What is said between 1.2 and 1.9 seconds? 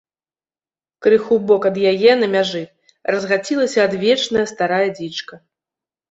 ў бок ад